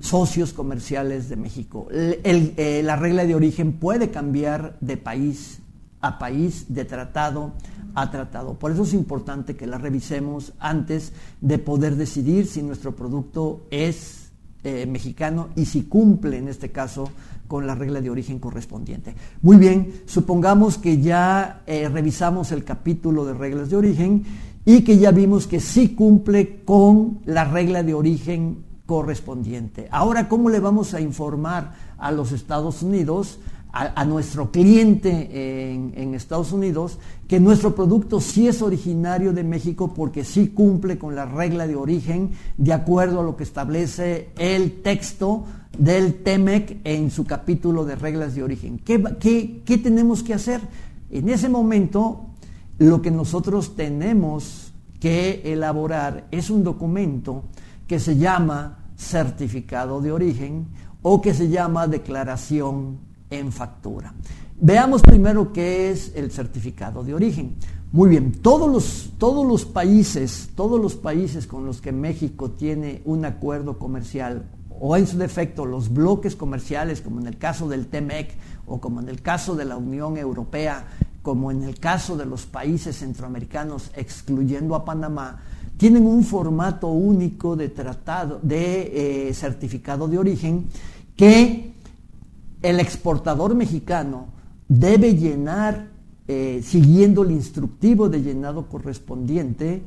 socios 0.00 0.52
comerciales 0.52 1.28
de 1.28 1.36
México. 1.36 1.88
Eh, 1.90 2.82
la 2.84 2.96
regla 2.96 3.24
de 3.24 3.34
origen 3.34 3.72
puede 3.72 4.10
cambiar 4.10 4.76
de 4.80 4.96
país 4.96 5.60
a 6.00 6.18
país, 6.18 6.66
de 6.68 6.84
tratado 6.84 7.52
a 7.94 8.10
tratado. 8.10 8.54
Por 8.54 8.72
eso 8.72 8.82
es 8.82 8.94
importante 8.94 9.54
que 9.54 9.66
la 9.66 9.78
revisemos 9.78 10.52
antes 10.58 11.12
de 11.40 11.58
poder 11.58 11.96
decidir 11.96 12.46
si 12.46 12.62
nuestro 12.62 12.96
producto 12.96 13.66
es 13.70 14.21
eh, 14.64 14.86
mexicano 14.86 15.48
y 15.56 15.66
si 15.66 15.82
cumple 15.82 16.38
en 16.38 16.48
este 16.48 16.70
caso 16.70 17.10
con 17.48 17.66
la 17.66 17.74
regla 17.74 18.00
de 18.00 18.10
origen 18.10 18.38
correspondiente. 18.38 19.14
Muy 19.42 19.56
bien, 19.56 20.02
supongamos 20.06 20.78
que 20.78 21.00
ya 21.00 21.62
eh, 21.66 21.88
revisamos 21.88 22.52
el 22.52 22.64
capítulo 22.64 23.24
de 23.24 23.34
reglas 23.34 23.70
de 23.70 23.76
origen 23.76 24.24
y 24.64 24.82
que 24.82 24.98
ya 24.98 25.10
vimos 25.10 25.46
que 25.46 25.60
sí 25.60 25.90
cumple 25.90 26.62
con 26.64 27.18
la 27.26 27.44
regla 27.44 27.82
de 27.82 27.94
origen 27.94 28.64
correspondiente. 28.86 29.88
Ahora, 29.90 30.28
¿cómo 30.28 30.48
le 30.48 30.60
vamos 30.60 30.94
a 30.94 31.00
informar 31.00 31.72
a 31.98 32.12
los 32.12 32.32
Estados 32.32 32.82
Unidos 32.82 33.38
a, 33.72 34.04
nuestro 34.04 34.50
cliente 34.50 35.72
en, 35.72 36.14
Estados 36.14 36.52
Unidos 36.52 36.98
que 37.26 37.40
nuestro 37.40 37.74
producto 37.74 38.20
sí 38.20 38.46
es 38.46 38.60
originario 38.60 39.32
de 39.32 39.44
México 39.44 39.94
porque 39.94 40.24
sí 40.24 40.48
cumple 40.48 40.98
con 40.98 41.14
la 41.14 41.24
regla 41.24 41.66
de 41.66 41.74
origen 41.74 42.32
de 42.58 42.74
acuerdo 42.74 43.20
a 43.20 43.24
lo 43.24 43.34
que 43.34 43.44
establece 43.44 44.28
el 44.36 44.82
texto 44.82 45.44
del 45.78 46.22
TEMEC 46.22 46.80
en 46.84 47.10
su 47.10 47.24
capítulo 47.24 47.86
de 47.86 47.96
reglas 47.96 48.34
de 48.34 48.42
origen. 48.42 48.78
¿Qué, 48.78 49.62
qué 49.64 49.78
tenemos 49.78 50.22
que 50.22 50.34
hacer? 50.34 50.60
En 51.10 51.30
ese 51.30 51.48
momento, 51.48 52.26
lo 52.78 53.00
que 53.00 53.10
nosotros 53.10 53.74
tenemos 53.74 54.74
que 55.00 55.40
elaborar 55.50 56.26
es 56.30 56.50
un 56.50 56.62
documento 56.62 57.44
que 57.86 57.98
se 57.98 58.18
llama 58.18 58.84
certificado 58.96 60.02
de 60.02 60.12
origen 60.12 60.66
o 61.00 61.22
que 61.22 61.32
se 61.32 61.48
llama 61.48 61.88
declaración 61.88 63.11
en 63.32 63.50
factura. 63.50 64.14
Veamos 64.60 65.02
primero 65.02 65.52
qué 65.52 65.90
es 65.90 66.12
el 66.14 66.30
certificado 66.30 67.02
de 67.02 67.14
origen. 67.14 67.56
Muy 67.90 68.08
bien, 68.08 68.32
todos 68.32 68.70
los, 68.70 69.10
todos 69.18 69.46
los 69.46 69.64
países, 69.64 70.50
todos 70.54 70.80
los 70.80 70.94
países 70.94 71.46
con 71.46 71.66
los 71.66 71.80
que 71.80 71.92
México 71.92 72.50
tiene 72.50 73.02
un 73.04 73.24
acuerdo 73.24 73.78
comercial 73.78 74.44
o 74.80 74.96
en 74.96 75.06
su 75.06 75.18
defecto 75.18 75.66
los 75.66 75.92
bloques 75.92 76.36
comerciales, 76.36 77.00
como 77.00 77.20
en 77.20 77.26
el 77.26 77.38
caso 77.38 77.68
del 77.68 77.86
TEMEC 77.86 78.34
o 78.66 78.80
como 78.80 79.00
en 79.00 79.08
el 79.08 79.20
caso 79.20 79.54
de 79.54 79.64
la 79.64 79.76
Unión 79.76 80.16
Europea, 80.16 80.86
como 81.22 81.50
en 81.50 81.62
el 81.62 81.78
caso 81.78 82.16
de 82.16 82.26
los 82.26 82.46
países 82.46 82.98
centroamericanos, 82.98 83.90
excluyendo 83.94 84.74
a 84.74 84.84
Panamá, 84.84 85.40
tienen 85.76 86.06
un 86.06 86.24
formato 86.24 86.88
único 86.88 87.56
de 87.56 87.68
tratado, 87.68 88.40
de 88.42 89.28
eh, 89.28 89.34
certificado 89.34 90.08
de 90.08 90.18
origen 90.18 90.66
que 91.16 91.72
el 92.62 92.80
exportador 92.80 93.54
mexicano 93.54 94.26
debe 94.68 95.14
llenar, 95.14 95.88
eh, 96.28 96.60
siguiendo 96.64 97.22
el 97.22 97.32
instructivo 97.32 98.08
de 98.08 98.22
llenado 98.22 98.68
correspondiente, 98.68 99.82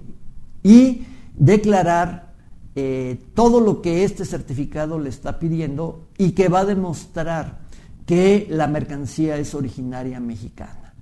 y 0.63 1.05
declarar 1.35 2.33
eh, 2.75 3.19
todo 3.33 3.61
lo 3.61 3.81
que 3.81 4.03
este 4.03 4.25
certificado 4.25 4.99
le 4.99 5.09
está 5.09 5.39
pidiendo 5.39 6.07
y 6.17 6.31
que 6.31 6.49
va 6.49 6.59
a 6.59 6.65
demostrar 6.65 7.59
que 8.05 8.47
la 8.49 8.67
mercancía 8.67 9.37
es 9.37 9.55
originaria 9.55 10.19
mexicana. 10.19 10.93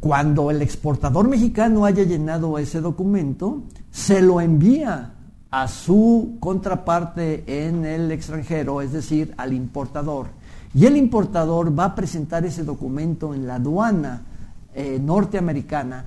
Cuando 0.00 0.50
el 0.50 0.62
exportador 0.62 1.28
mexicano 1.28 1.84
haya 1.84 2.04
llenado 2.04 2.58
ese 2.58 2.80
documento, 2.80 3.64
se 3.90 4.22
lo 4.22 4.40
envía 4.40 5.14
a 5.50 5.66
su 5.66 6.36
contraparte 6.40 7.66
en 7.66 7.84
el 7.84 8.12
extranjero, 8.12 8.80
es 8.80 8.92
decir, 8.92 9.34
al 9.36 9.52
importador 9.52 10.28
y 10.74 10.86
el 10.86 10.96
importador 10.96 11.76
va 11.76 11.86
a 11.86 11.94
presentar 11.94 12.44
ese 12.44 12.64
documento 12.64 13.34
en 13.34 13.46
la 13.46 13.56
aduana 13.56 14.22
eh, 14.74 14.98
norteamericana 15.02 16.04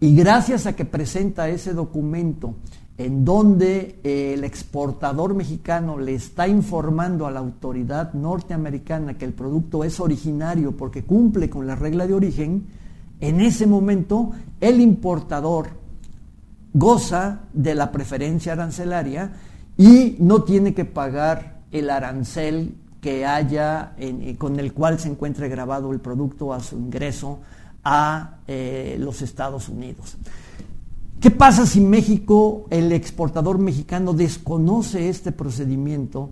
y 0.00 0.14
gracias 0.14 0.66
a 0.66 0.74
que 0.74 0.84
presenta 0.84 1.48
ese 1.48 1.74
documento 1.74 2.54
en 2.98 3.24
donde 3.24 3.98
eh, 4.04 4.34
el 4.34 4.44
exportador 4.44 5.34
mexicano 5.34 5.98
le 5.98 6.14
está 6.14 6.48
informando 6.48 7.26
a 7.26 7.30
la 7.30 7.40
autoridad 7.40 8.12
norteamericana 8.12 9.16
que 9.16 9.24
el 9.24 9.32
producto 9.32 9.84
es 9.84 10.00
originario 10.00 10.76
porque 10.76 11.04
cumple 11.04 11.48
con 11.48 11.66
la 11.66 11.76
regla 11.76 12.06
de 12.06 12.14
origen, 12.14 12.66
en 13.20 13.40
ese 13.40 13.66
momento 13.66 14.32
el 14.60 14.80
importador 14.80 15.68
goza 16.74 17.40
de 17.52 17.74
la 17.74 17.90
preferencia 17.90 18.52
arancelaria 18.52 19.32
y 19.76 20.16
no 20.18 20.42
tiene 20.42 20.74
que 20.74 20.84
pagar 20.84 21.60
el 21.72 21.90
arancel 21.90 22.74
que 23.00 23.24
haya, 23.24 23.94
eh, 23.98 24.36
con 24.38 24.60
el 24.60 24.72
cual 24.72 24.98
se 24.98 25.08
encuentre 25.08 25.48
grabado 25.48 25.92
el 25.92 26.00
producto 26.00 26.52
a 26.52 26.60
su 26.60 26.76
ingreso 26.76 27.40
a 27.82 28.38
eh, 28.46 28.96
los 29.00 29.22
Estados 29.22 29.68
Unidos. 29.68 30.16
¿Qué 31.20 31.30
pasa 31.30 31.66
si 31.66 31.80
México, 31.80 32.66
el 32.70 32.92
exportador 32.92 33.58
mexicano, 33.58 34.12
desconoce 34.12 35.08
este 35.08 35.32
procedimiento? 35.32 36.30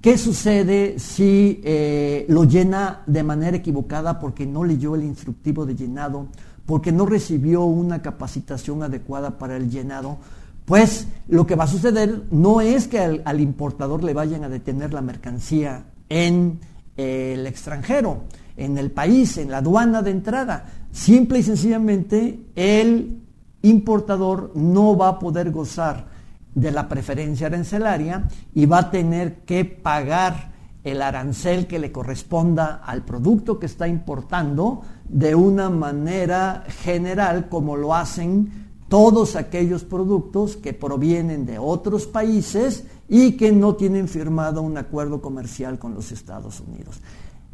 ¿Qué 0.00 0.18
sucede 0.18 0.98
si 0.98 1.60
eh, 1.64 2.26
lo 2.28 2.44
llena 2.44 3.02
de 3.06 3.22
manera 3.22 3.56
equivocada 3.56 4.18
porque 4.18 4.46
no 4.46 4.64
leyó 4.64 4.94
el 4.94 5.04
instructivo 5.04 5.64
de 5.64 5.76
llenado, 5.76 6.26
porque 6.66 6.92
no 6.92 7.06
recibió 7.06 7.64
una 7.64 8.02
capacitación 8.02 8.82
adecuada 8.82 9.38
para 9.38 9.56
el 9.56 9.70
llenado? 9.70 10.18
Pues 10.64 11.08
lo 11.28 11.46
que 11.46 11.54
va 11.54 11.64
a 11.64 11.68
suceder 11.68 12.22
no 12.30 12.60
es 12.60 12.88
que 12.88 12.98
al 12.98 13.40
importador 13.40 14.02
le 14.02 14.14
vayan 14.14 14.44
a 14.44 14.48
detener 14.48 14.94
la 14.94 15.02
mercancía 15.02 15.84
en 16.12 16.60
eh, 16.94 17.34
el 17.34 17.46
extranjero, 17.46 18.24
en 18.54 18.76
el 18.76 18.90
país, 18.90 19.38
en 19.38 19.50
la 19.50 19.58
aduana 19.58 20.02
de 20.02 20.10
entrada. 20.10 20.66
Simple 20.90 21.38
y 21.38 21.42
sencillamente 21.42 22.38
el 22.54 23.22
importador 23.62 24.52
no 24.54 24.94
va 24.94 25.08
a 25.08 25.18
poder 25.18 25.50
gozar 25.50 26.06
de 26.54 26.70
la 26.70 26.86
preferencia 26.86 27.46
arancelaria 27.46 28.28
y 28.54 28.66
va 28.66 28.78
a 28.78 28.90
tener 28.90 29.36
que 29.44 29.64
pagar 29.64 30.52
el 30.84 31.00
arancel 31.00 31.66
que 31.66 31.78
le 31.78 31.92
corresponda 31.92 32.82
al 32.84 33.04
producto 33.04 33.58
que 33.58 33.66
está 33.66 33.88
importando 33.88 34.82
de 35.08 35.34
una 35.34 35.70
manera 35.70 36.64
general 36.82 37.48
como 37.48 37.76
lo 37.76 37.94
hacen 37.94 38.62
todos 38.88 39.36
aquellos 39.36 39.84
productos 39.84 40.58
que 40.58 40.74
provienen 40.74 41.46
de 41.46 41.58
otros 41.58 42.06
países 42.06 42.84
y 43.14 43.32
que 43.32 43.52
no 43.52 43.74
tienen 43.74 44.08
firmado 44.08 44.62
un 44.62 44.78
acuerdo 44.78 45.20
comercial 45.20 45.78
con 45.78 45.92
los 45.92 46.10
Estados 46.12 46.60
Unidos. 46.60 46.98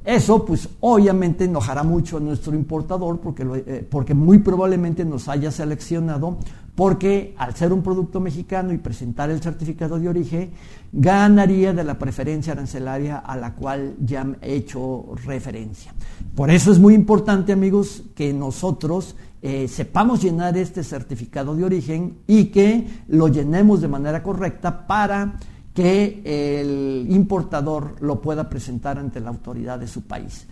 Eso 0.04 0.44
pues 0.44 0.68
obviamente 0.78 1.46
enojará 1.46 1.82
mucho 1.82 2.18
a 2.18 2.20
nuestro 2.20 2.54
importador 2.54 3.18
porque, 3.18 3.44
eh, 3.66 3.84
porque 3.90 4.14
muy 4.14 4.38
probablemente 4.38 5.04
nos 5.04 5.28
haya 5.28 5.50
seleccionado 5.50 6.38
porque 6.76 7.34
al 7.38 7.56
ser 7.56 7.72
un 7.72 7.82
producto 7.82 8.20
mexicano 8.20 8.72
y 8.72 8.78
presentar 8.78 9.30
el 9.30 9.42
certificado 9.42 9.98
de 9.98 10.08
origen, 10.08 10.52
ganaría 10.92 11.72
de 11.72 11.82
la 11.82 11.98
preferencia 11.98 12.52
arancelaria 12.52 13.18
a 13.18 13.36
la 13.36 13.56
cual 13.56 13.96
ya 14.06 14.24
he 14.40 14.54
hecho 14.54 15.06
referencia. 15.24 15.92
Por 16.36 16.52
eso 16.52 16.70
es 16.70 16.78
muy 16.78 16.94
importante 16.94 17.52
amigos 17.52 18.04
que 18.14 18.32
nosotros 18.32 19.16
eh, 19.40 19.68
sepamos 19.68 20.23
llenar 20.23 20.57
este 20.57 20.83
certificado 20.83 21.54
de 21.54 21.64
origen 21.64 22.18
y 22.26 22.47
que 22.47 22.87
lo 23.09 23.28
llenemos 23.28 23.80
de 23.80 23.88
manera 23.88 24.23
correcta 24.23 24.87
para 24.87 25.38
que 25.75 26.23
el 26.61 27.07
importador 27.09 27.95
lo 28.00 28.21
pueda 28.21 28.49
presentar 28.49 28.99
ante 28.99 29.21
la 29.21 29.28
autoridad 29.28 29.78
de 29.78 29.87
su 29.87 30.02
país. 30.02 30.47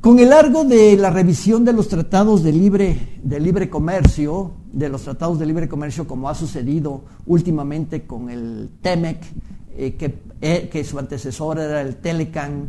Con 0.00 0.18
el 0.18 0.30
largo 0.30 0.64
de 0.64 0.96
la 0.96 1.10
revisión 1.10 1.64
de 1.64 1.74
los 1.74 1.86
tratados 1.86 2.42
de 2.42 2.52
libre, 2.52 3.18
de 3.22 3.38
libre 3.38 3.68
comercio, 3.68 4.52
de 4.72 4.88
los 4.88 5.02
tratados 5.02 5.38
de 5.38 5.44
libre 5.44 5.68
comercio 5.68 6.06
como 6.06 6.28
ha 6.28 6.34
sucedido 6.34 7.04
últimamente 7.26 8.06
con 8.06 8.30
el 8.30 8.70
TEMEC, 8.80 9.22
eh, 9.76 9.94
que, 9.94 10.68
que, 10.68 10.84
su 10.84 10.98
antecesor 10.98 11.58
era 11.58 11.82
el 11.82 11.96
Telecan, 11.96 12.68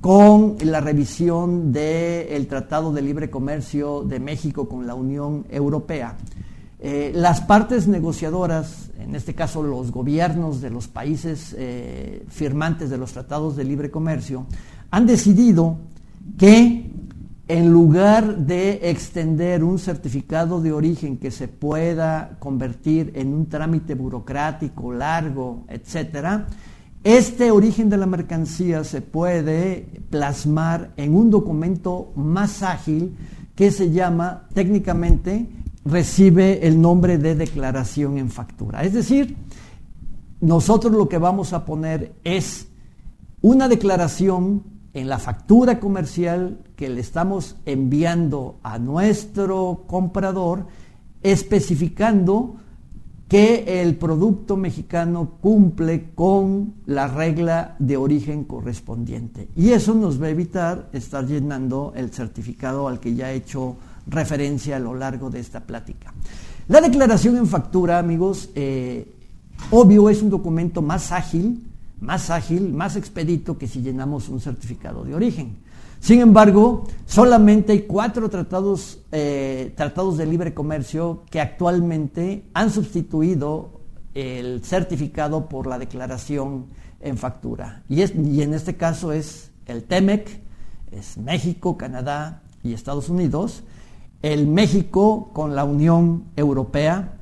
con 0.00 0.56
la 0.62 0.80
revisión 0.80 1.72
del 1.72 2.46
Tratado 2.46 2.92
de 2.92 3.02
Libre 3.02 3.30
Comercio 3.30 4.04
de 4.04 4.20
México 4.20 4.68
con 4.68 4.86
la 4.86 4.94
Unión 4.94 5.44
Europea. 5.50 6.16
Eh, 6.80 7.10
las 7.14 7.40
partes 7.40 7.88
negociadoras, 7.88 8.90
en 9.00 9.16
este 9.16 9.34
caso 9.34 9.64
los 9.64 9.90
gobiernos 9.90 10.60
de 10.60 10.70
los 10.70 10.86
países 10.86 11.54
eh, 11.58 12.24
firmantes 12.28 12.90
de 12.90 12.98
los 12.98 13.12
tratados 13.12 13.56
de 13.56 13.64
libre 13.64 13.90
comercio, 13.90 14.46
han 14.92 15.04
decidido 15.04 15.78
que 16.38 16.92
en 17.48 17.72
lugar 17.72 18.36
de 18.36 18.90
extender 18.90 19.64
un 19.64 19.78
certificado 19.78 20.60
de 20.60 20.72
origen 20.72 21.16
que 21.16 21.32
se 21.32 21.48
pueda 21.48 22.36
convertir 22.38 23.10
en 23.16 23.34
un 23.34 23.48
trámite 23.48 23.94
burocrático 23.94 24.92
largo, 24.92 25.64
etcétera, 25.68 26.46
este 27.04 27.50
origen 27.50 27.88
de 27.88 27.96
la 27.96 28.06
mercancía 28.06 28.84
se 28.84 29.00
puede 29.00 30.02
plasmar 30.10 30.92
en 30.96 31.14
un 31.14 31.30
documento 31.30 32.12
más 32.16 32.62
ágil 32.62 33.16
que 33.54 33.70
se 33.70 33.90
llama 33.90 34.48
técnicamente 34.54 35.48
recibe 35.84 36.66
el 36.66 36.80
nombre 36.80 37.18
de 37.18 37.34
declaración 37.34 38.18
en 38.18 38.30
factura. 38.30 38.82
Es 38.82 38.92
decir, 38.92 39.36
nosotros 40.40 40.92
lo 40.92 41.08
que 41.08 41.18
vamos 41.18 41.52
a 41.52 41.64
poner 41.64 42.14
es 42.24 42.68
una 43.40 43.68
declaración 43.68 44.64
en 44.92 45.08
la 45.08 45.18
factura 45.18 45.80
comercial 45.80 46.58
que 46.76 46.88
le 46.88 47.00
estamos 47.00 47.56
enviando 47.66 48.58
a 48.62 48.78
nuestro 48.78 49.84
comprador, 49.86 50.66
especificando 51.22 52.56
que 53.28 53.82
el 53.82 53.96
producto 53.96 54.56
mexicano 54.56 55.32
cumple 55.42 56.10
con 56.14 56.74
la 56.86 57.08
regla 57.08 57.76
de 57.78 57.98
origen 57.98 58.44
correspondiente. 58.44 59.48
Y 59.54 59.70
eso 59.70 59.94
nos 59.94 60.20
va 60.20 60.26
a 60.26 60.30
evitar 60.30 60.88
estar 60.94 61.26
llenando 61.26 61.92
el 61.94 62.10
certificado 62.10 62.88
al 62.88 62.98
que 62.98 63.14
ya 63.14 63.30
he 63.30 63.36
hecho 63.36 63.76
referencia 64.06 64.76
a 64.76 64.80
lo 64.80 64.94
largo 64.94 65.28
de 65.28 65.40
esta 65.40 65.60
plática. 65.60 66.14
La 66.68 66.80
declaración 66.80 67.36
en 67.36 67.46
factura, 67.46 67.98
amigos, 67.98 68.48
eh, 68.54 69.06
obvio 69.70 70.08
es 70.08 70.22
un 70.22 70.30
documento 70.30 70.80
más 70.80 71.12
ágil, 71.12 71.66
más 72.00 72.30
ágil, 72.30 72.72
más 72.72 72.96
expedito 72.96 73.58
que 73.58 73.66
si 73.66 73.82
llenamos 73.82 74.30
un 74.30 74.40
certificado 74.40 75.04
de 75.04 75.14
origen. 75.14 75.67
Sin 76.00 76.20
embargo, 76.20 76.84
solamente 77.06 77.72
hay 77.72 77.82
cuatro 77.82 78.30
tratados, 78.30 79.00
eh, 79.12 79.72
tratados 79.76 80.16
de 80.16 80.26
libre 80.26 80.54
comercio 80.54 81.24
que 81.30 81.40
actualmente 81.40 82.44
han 82.54 82.70
sustituido 82.70 83.80
el 84.14 84.64
certificado 84.64 85.48
por 85.48 85.66
la 85.66 85.78
declaración 85.78 86.66
en 87.00 87.18
factura. 87.18 87.82
Y, 87.88 88.02
es, 88.02 88.14
y 88.14 88.42
en 88.42 88.54
este 88.54 88.76
caso 88.76 89.12
es 89.12 89.50
el 89.66 89.84
TEMEC, 89.84 90.40
es 90.90 91.18
México, 91.18 91.76
Canadá 91.76 92.42
y 92.62 92.72
Estados 92.72 93.08
Unidos, 93.08 93.64
el 94.22 94.46
México 94.46 95.30
con 95.32 95.54
la 95.54 95.64
Unión 95.64 96.24
Europea, 96.36 97.18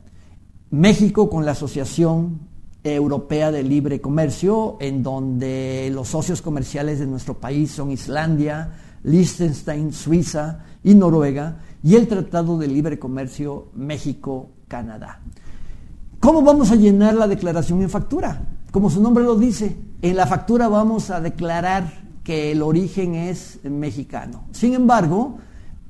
México 0.71 1.29
con 1.29 1.45
la 1.45 1.53
Asociación 1.53 2.41
Europea 2.95 3.51
de 3.51 3.63
Libre 3.63 4.01
Comercio, 4.01 4.77
en 4.81 5.03
donde 5.03 5.91
los 5.93 6.09
socios 6.09 6.43
comerciales 6.43 6.99
de 6.99 7.07
nuestro 7.07 7.35
país 7.35 7.71
son 7.73 7.91
Islandia, 7.91 8.73
Liechtenstein, 9.03 9.93
Suiza 9.93 10.65
y 10.83 10.95
Noruega, 10.95 11.59
y 11.83 11.95
el 11.95 12.09
Tratado 12.09 12.59
de 12.59 12.69
Libre 12.69 12.99
Comercio 12.99 13.69
México-Canadá. 13.75 15.21
¿Cómo 16.21 16.43
vamos 16.43 16.71
a 16.71 16.77
llenar 16.77 17.15
la 17.15 17.29
declaración 17.29 17.83
en 17.83 17.91
factura? 17.91 18.43
Como 18.71 18.91
su 18.91 19.01
nombre 19.01 19.25
lo 19.25 19.37
dice, 19.37 19.77
en 20.03 20.17
la 20.17 20.27
factura 20.27 20.69
vamos 20.69 21.11
a 21.11 21.21
declarar 21.21 21.93
que 22.25 22.53
el 22.53 22.63
origen 22.63 23.15
es 23.15 23.61
mexicano. 23.63 24.45
Sin 24.51 24.75
embargo, 24.75 25.39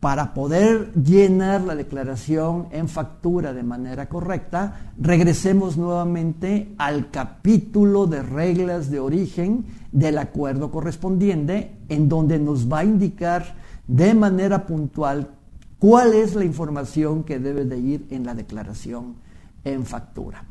para 0.06 0.34
poder 0.34 0.92
llenar 0.92 1.62
la 1.62 1.74
declaración 1.74 2.68
en 2.70 2.88
factura 2.88 3.52
de 3.52 3.64
manera 3.64 4.08
correcta, 4.08 4.92
regresemos 4.96 5.76
nuevamente 5.76 6.76
al 6.78 7.10
capítulo 7.10 8.06
de 8.06 8.22
reglas 8.22 8.88
de 8.88 9.00
origen 9.00 9.64
del 9.90 10.18
acuerdo 10.18 10.70
correspondiente, 10.70 11.78
en 11.88 12.08
donde 12.08 12.38
nos 12.38 12.72
va 12.72 12.78
a 12.78 12.84
indicar 12.84 13.56
de 13.88 14.14
manera 14.14 14.64
puntual 14.64 15.32
cuál 15.80 16.14
es 16.14 16.36
la 16.36 16.44
información 16.44 17.24
que 17.24 17.40
debe 17.40 17.64
de 17.64 17.78
ir 17.80 18.06
en 18.10 18.24
la 18.24 18.34
declaración 18.36 19.16
en 19.64 19.84
factura. 19.84 20.44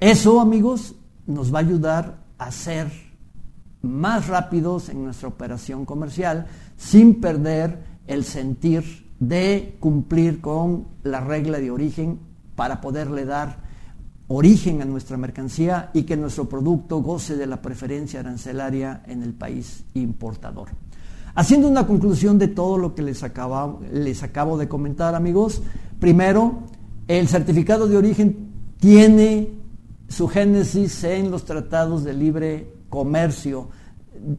Eso, 0.00 0.40
amigos, 0.40 0.96
nos 1.28 1.54
va 1.54 1.60
a 1.60 1.62
ayudar 1.62 2.24
a 2.38 2.50
ser 2.50 2.90
más 3.82 4.26
rápidos 4.26 4.88
en 4.88 5.04
nuestra 5.04 5.28
operación 5.28 5.84
comercial 5.84 6.48
sin 6.76 7.20
perder 7.20 7.89
el 8.06 8.24
sentir 8.24 9.10
de 9.18 9.76
cumplir 9.80 10.40
con 10.40 10.88
la 11.02 11.20
regla 11.20 11.58
de 11.58 11.70
origen 11.70 12.18
para 12.56 12.80
poderle 12.80 13.24
dar 13.24 13.70
origen 14.28 14.80
a 14.80 14.84
nuestra 14.84 15.16
mercancía 15.16 15.90
y 15.92 16.04
que 16.04 16.16
nuestro 16.16 16.48
producto 16.48 17.02
goce 17.02 17.36
de 17.36 17.46
la 17.46 17.60
preferencia 17.60 18.20
arancelaria 18.20 19.02
en 19.06 19.22
el 19.22 19.34
país 19.34 19.84
importador. 19.94 20.68
Haciendo 21.34 21.68
una 21.68 21.86
conclusión 21.86 22.38
de 22.38 22.48
todo 22.48 22.78
lo 22.78 22.94
que 22.94 23.02
les 23.02 23.22
acabo, 23.22 23.80
les 23.92 24.22
acabo 24.22 24.56
de 24.56 24.68
comentar, 24.68 25.14
amigos, 25.14 25.62
primero, 25.98 26.62
el 27.08 27.28
certificado 27.28 27.88
de 27.88 27.96
origen 27.96 28.50
tiene 28.78 29.50
su 30.08 30.28
génesis 30.28 31.02
en 31.04 31.30
los 31.30 31.44
tratados 31.44 32.04
de 32.04 32.14
libre 32.14 32.72
comercio 32.88 33.68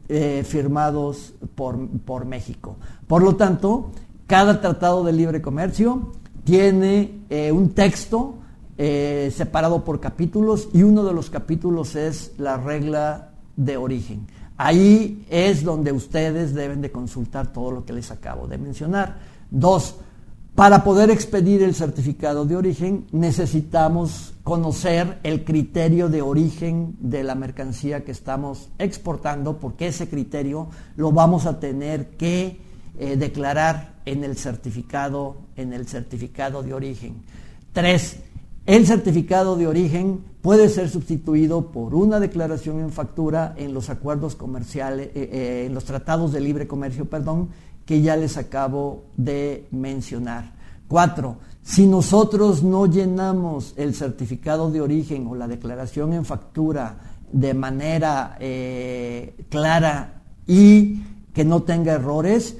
eh, 0.08 0.44
firmados 0.46 1.34
por, 1.54 1.88
por 2.00 2.24
México. 2.24 2.76
Por 3.06 3.22
lo 3.22 3.36
tanto, 3.36 3.90
cada 4.26 4.60
tratado 4.60 5.04
de 5.04 5.12
libre 5.12 5.42
comercio 5.42 6.12
tiene 6.44 7.22
eh, 7.30 7.52
un 7.52 7.70
texto 7.70 8.36
eh, 8.78 9.32
separado 9.36 9.84
por 9.84 10.00
capítulos 10.00 10.68
y 10.72 10.82
uno 10.82 11.04
de 11.04 11.12
los 11.12 11.30
capítulos 11.30 11.94
es 11.94 12.32
la 12.38 12.56
regla 12.56 13.32
de 13.56 13.76
origen. 13.76 14.26
Ahí 14.56 15.26
es 15.28 15.62
donde 15.64 15.92
ustedes 15.92 16.54
deben 16.54 16.80
de 16.80 16.90
consultar 16.90 17.52
todo 17.52 17.70
lo 17.70 17.84
que 17.84 17.92
les 17.92 18.10
acabo 18.10 18.46
de 18.46 18.58
mencionar. 18.58 19.18
Dos, 19.50 19.96
para 20.54 20.84
poder 20.84 21.10
expedir 21.10 21.62
el 21.62 21.74
certificado 21.74 22.44
de 22.44 22.56
origen 22.56 23.06
necesitamos 23.12 24.31
conocer 24.42 25.18
el 25.22 25.44
criterio 25.44 26.08
de 26.08 26.22
origen 26.22 26.96
de 27.00 27.22
la 27.22 27.34
mercancía 27.34 28.04
que 28.04 28.12
estamos 28.12 28.70
exportando, 28.78 29.58
porque 29.58 29.88
ese 29.88 30.08
criterio 30.08 30.68
lo 30.96 31.12
vamos 31.12 31.46
a 31.46 31.60
tener 31.60 32.10
que 32.16 32.60
eh, 32.98 33.16
declarar 33.16 33.94
en 34.04 34.24
el 34.24 34.36
certificado, 34.36 35.36
en 35.56 35.72
el 35.72 35.86
certificado 35.86 36.62
de 36.62 36.74
origen. 36.74 37.22
Tres, 37.72 38.16
el 38.66 38.86
certificado 38.86 39.56
de 39.56 39.66
origen 39.66 40.20
puede 40.40 40.68
ser 40.68 40.88
sustituido 40.88 41.70
por 41.70 41.94
una 41.94 42.18
declaración 42.18 42.80
en 42.80 42.90
factura 42.90 43.54
en 43.56 43.72
los 43.72 43.90
acuerdos 43.90 44.34
comerciales, 44.34 45.08
eh, 45.08 45.30
eh, 45.32 45.64
en 45.66 45.74
los 45.74 45.84
tratados 45.84 46.32
de 46.32 46.40
libre 46.40 46.66
comercio, 46.66 47.06
perdón, 47.06 47.48
que 47.86 48.02
ya 48.02 48.16
les 48.16 48.36
acabo 48.36 49.04
de 49.16 49.66
mencionar. 49.70 50.61
Cuatro, 50.92 51.38
si 51.62 51.86
nosotros 51.86 52.62
no 52.62 52.84
llenamos 52.84 53.72
el 53.78 53.94
certificado 53.94 54.70
de 54.70 54.82
origen 54.82 55.26
o 55.26 55.34
la 55.34 55.48
declaración 55.48 56.12
en 56.12 56.26
factura 56.26 56.98
de 57.32 57.54
manera 57.54 58.36
eh, 58.38 59.46
clara 59.48 60.20
y 60.46 61.02
que 61.32 61.46
no 61.46 61.62
tenga 61.62 61.94
errores, 61.94 62.58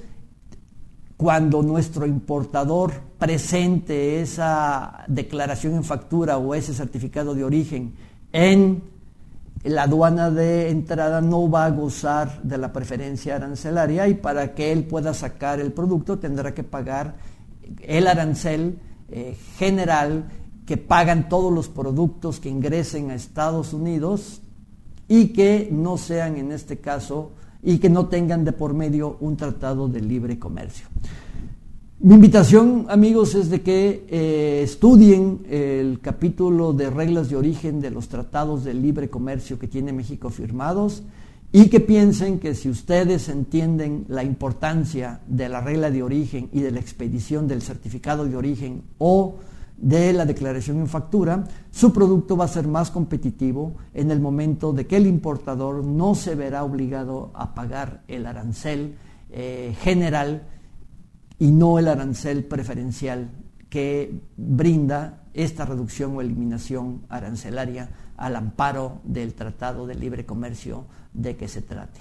cuando 1.19 1.63
nuestro 1.63 2.07
importador 2.07 2.93
presente 3.19 4.23
esa 4.23 5.05
declaración 5.09 5.75
en 5.75 5.85
factura 5.85 6.39
o 6.39 6.55
ese 6.55 6.73
certificado 6.73 7.35
de 7.35 7.45
origen 7.45 7.93
en 8.33 8.83
la 9.63 9.83
aduana 9.83 10.31
de 10.31 10.71
entrada 10.71 11.21
no 11.21 11.51
va 11.51 11.67
a 11.67 11.71
gozar 11.71 12.41
de 12.43 12.57
la 12.57 12.73
preferencia 12.73 13.37
arancelaria 13.37 14.09
y 14.09 14.15
para 14.15 14.55
que 14.55 14.73
él 14.73 14.85
pueda 14.85 15.13
sacar 15.13 15.61
el 15.61 15.73
producto 15.73 16.19
tendrá 16.19 16.55
que 16.55 16.65
pagar 16.65 17.15
el 17.83 18.07
arancel 18.07 18.79
eh, 19.11 19.37
general 19.57 20.29
que 20.67 20.77
pagan 20.77 21.29
todos 21.29 21.53
los 21.53 21.69
productos 21.69 22.41
que 22.41 22.49
ingresen 22.49 23.11
a 23.11 23.15
Estados 23.15 23.73
Unidos 23.73 24.41
y 25.09 25.29
que 25.29 25.69
no 25.71 25.99
sean 25.99 26.37
en 26.37 26.53
este 26.53 26.79
caso 26.79 27.33
y 27.63 27.79
que 27.79 27.91
no 27.91 28.07
tengan 28.07 28.45
de 28.45 28.53
por 28.53 28.75
medio 28.75 29.17
un 29.21 29.37
tratado 29.37 29.89
de 29.89 30.01
libre 30.01 30.39
comercio. 30.39 30.87
Mi 32.01 32.15
invitación, 32.15 32.87
amigos, 32.89 33.37
es 33.37 33.49
de 33.49 33.63
que 33.63 34.07
eh, 34.09 34.63
estudien 34.65 35.43
el 35.49 36.01
capítulo 36.01 36.73
de 36.73 36.91
reglas 36.91 37.31
de 37.31 37.37
origen 37.37 37.81
de 37.81 37.91
los 37.91 38.09
tratados 38.09 38.65
de 38.65 38.75
libre 38.75 39.09
comercio 39.09 39.59
que 39.59 39.69
tiene 39.69 39.93
México 39.93 40.29
firmados 40.31 41.05
y 41.53 41.69
que 41.69 41.81
piensen 41.81 42.39
que 42.39 42.55
si 42.55 42.71
ustedes 42.71 43.29
entienden 43.29 44.07
la 44.09 44.25
importancia 44.25 45.21
de 45.27 45.51
la 45.51 45.61
regla 45.61 45.91
de 45.91 46.03
origen 46.03 46.49
y 46.51 46.63
de 46.63 46.71
la 46.71 46.81
expedición 46.81 47.47
del 47.47 47.61
certificado 47.61 48.25
de 48.25 48.37
origen 48.37 48.83
o 48.97 49.37
de 49.77 50.15
la 50.15 50.25
declaración 50.25 50.79
en 50.79 50.87
factura, 50.87 51.45
su 51.71 51.93
producto 51.93 52.39
va 52.39 52.47
a 52.47 52.49
ser 52.49 52.67
más 52.67 52.91
competitivo 52.91 53.75
en 53.93 54.11
el 54.11 54.19
momento 54.19 54.73
de 54.73 54.87
que 54.87 54.97
el 54.97 55.07
importador 55.07 55.85
no 55.85 56.15
se 56.15 56.35
verá 56.35 56.65
obligado 56.65 57.31
a 57.35 57.55
pagar 57.55 58.03
el 58.09 58.25
arancel 58.25 58.95
eh, 59.31 59.77
general 59.81 60.45
y 61.39 61.51
no 61.51 61.79
el 61.79 61.89
arancel 61.89 62.45
preferencial 62.45 63.29
que 63.69 64.21
brinda 64.37 65.25
esta 65.35 65.67
reducción 65.67 66.17
o 66.17 66.21
eliminación 66.21 67.03
arancelaria 67.09 67.91
al 68.17 68.37
amparo 68.37 69.01
del 69.05 69.35
Tratado 69.35 69.87
de 69.87 69.97
Libre 69.97 70.25
Comercio 70.25 70.87
de 71.15 71.37
que 71.37 71.49
se 71.49 71.63
trate. 71.63 72.01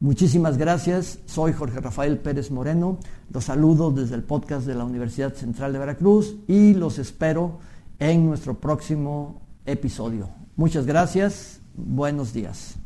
Muchísimas 0.00 0.58
gracias, 0.58 1.18
soy 1.26 1.52
Jorge 1.52 1.80
Rafael 1.80 2.18
Pérez 2.18 2.52
Moreno, 2.52 2.98
los 3.32 3.44
saludo 3.44 3.90
desde 3.90 4.14
el 4.14 4.22
podcast 4.22 4.64
de 4.64 4.76
la 4.76 4.84
Universidad 4.84 5.34
Central 5.34 5.72
de 5.72 5.80
Veracruz 5.80 6.36
y 6.46 6.74
los 6.74 6.98
espero 6.98 7.58
en 7.98 8.24
nuestro 8.24 8.54
próximo 8.54 9.42
episodio. 9.66 10.30
Muchas 10.54 10.86
gracias, 10.86 11.60
buenos 11.74 12.32
días. 12.32 12.77